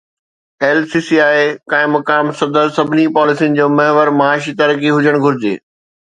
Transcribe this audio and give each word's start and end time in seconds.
LCCI 0.67 1.43
قائم 1.73 1.91
مقام 1.95 2.31
صدر 2.39 2.69
سڀني 2.77 3.05
پاليسين 3.17 3.59
جو 3.59 3.67
محور 3.81 4.11
معاشي 4.23 4.55
ترقي 4.63 4.95
هجڻ 5.01 5.19
گهرجي 5.27 5.53